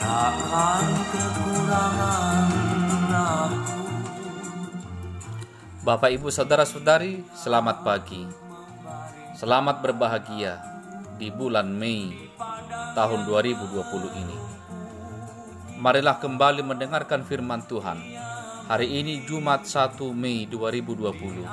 [0.00, 2.50] takkan kekurangan
[3.14, 3.74] aku
[5.84, 8.24] Bapak Ibu Saudara-saudari, selamat pagi.
[9.36, 10.56] Selamat berbahagia
[11.20, 12.32] di bulan Mei
[12.96, 13.84] tahun 2020
[14.16, 14.38] ini.
[15.76, 18.00] Marilah kembali mendengarkan firman Tuhan.
[18.64, 21.44] Hari ini Jumat 1 Mei 2020.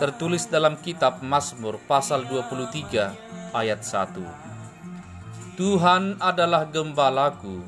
[0.00, 4.49] Tertulis dalam kitab Mazmur pasal 23 ayat 1.
[5.60, 7.60] Tuhan adalah gembalaku,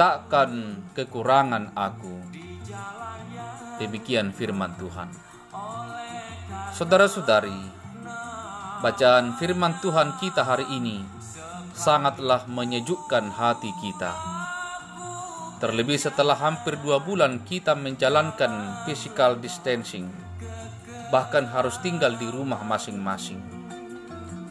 [0.00, 2.24] takkan kekurangan aku.
[3.76, 5.12] Demikian firman Tuhan.
[6.72, 7.60] Saudara-saudari,
[8.80, 11.04] bacaan firman Tuhan kita hari ini
[11.76, 14.16] sangatlah menyejukkan hati kita.
[15.60, 20.08] Terlebih setelah hampir dua bulan kita menjalankan physical distancing,
[21.12, 23.44] bahkan harus tinggal di rumah masing-masing.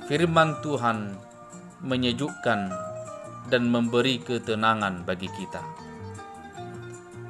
[0.05, 1.25] Firman Tuhan
[1.81, 2.71] menyejukkan
[3.49, 5.63] dan memberi ketenangan bagi kita.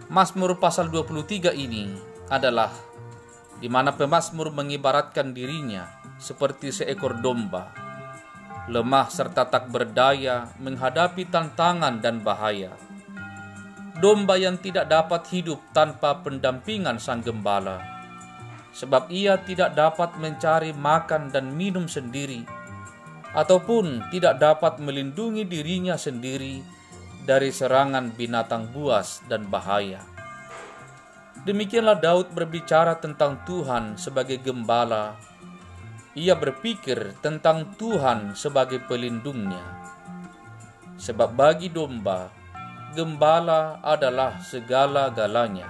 [0.09, 1.94] Mazmur pasal 23 ini
[2.33, 2.73] adalah
[3.61, 5.86] di mana pemazmur mengibaratkan dirinya
[6.17, 7.72] seperti seekor domba,
[8.67, 12.73] lemah serta tak berdaya menghadapi tantangan dan bahaya.
[14.00, 17.83] Domba yang tidak dapat hidup tanpa pendampingan sang gembala,
[18.72, 22.47] sebab ia tidak dapat mencari makan dan minum sendiri
[23.34, 26.62] ataupun tidak dapat melindungi dirinya sendiri
[27.26, 30.02] dari serangan binatang buas dan bahaya.
[31.46, 35.16] Demikianlah Daud berbicara tentang Tuhan sebagai gembala.
[36.18, 39.62] Ia berpikir tentang Tuhan sebagai pelindungnya.
[41.00, 42.28] Sebab bagi domba,
[42.92, 45.70] gembala adalah segala-galanya.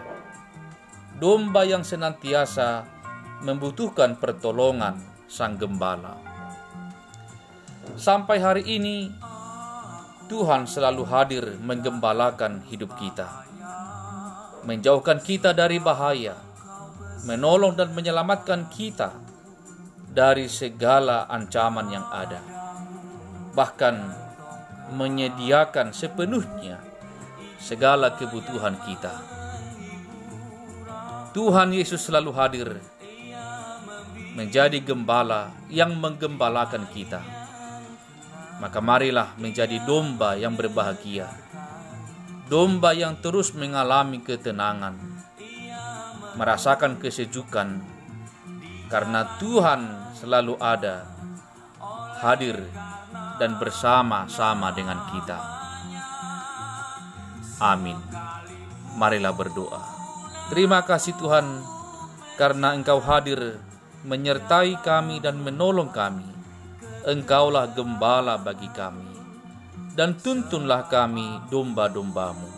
[1.20, 2.88] Domba yang senantiasa
[3.46, 4.98] membutuhkan pertolongan
[5.30, 6.29] sang gembala.
[8.00, 9.12] Sampai hari ini,
[10.32, 13.44] Tuhan selalu hadir menggembalakan hidup kita,
[14.64, 16.40] menjauhkan kita dari bahaya,
[17.28, 19.12] menolong dan menyelamatkan kita
[20.16, 22.40] dari segala ancaman yang ada,
[23.52, 24.16] bahkan
[24.96, 26.80] menyediakan sepenuhnya
[27.60, 29.12] segala kebutuhan kita.
[31.36, 32.80] Tuhan Yesus selalu hadir
[34.40, 37.39] menjadi gembala yang menggembalakan kita
[38.60, 41.32] maka marilah menjadi domba yang berbahagia,
[42.52, 45.00] domba yang terus mengalami ketenangan,
[46.36, 47.80] merasakan kesejukan,
[48.92, 51.08] karena Tuhan selalu ada,
[52.20, 52.60] hadir,
[53.40, 55.40] dan bersama-sama dengan kita.
[57.64, 57.96] Amin.
[59.00, 59.80] Marilah berdoa.
[60.52, 61.64] Terima kasih Tuhan,
[62.36, 63.60] karena Engkau hadir
[64.04, 66.39] menyertai kami dan menolong kami
[67.00, 69.08] Engkaulah gembala bagi kami,
[69.96, 72.52] dan tuntunlah kami domba-dombamu.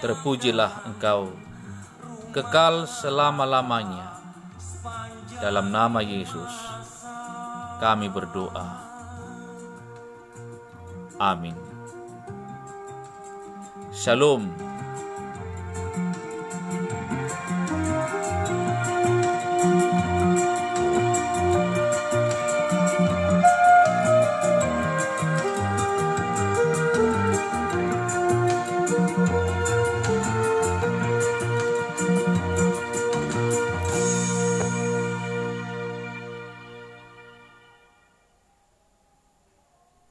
[0.00, 1.36] Terpujilah Engkau,
[2.32, 4.16] kekal selama-lamanya.
[5.36, 6.48] Dalam nama Yesus,
[7.76, 8.66] kami berdoa.
[11.20, 11.54] Amin.
[13.92, 14.71] Shalom.